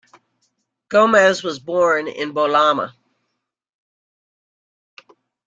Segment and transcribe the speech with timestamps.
[0.89, 2.93] Gomes was born in Bolama.